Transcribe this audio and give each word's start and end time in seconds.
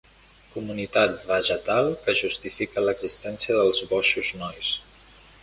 Comunitat 0.53 1.11
vegetal 1.31 1.89
que 2.07 2.15
justifica 2.23 2.85
l'existència 2.87 3.59
dels 3.61 3.85
Boixos 3.95 4.35
Nois. 4.43 4.75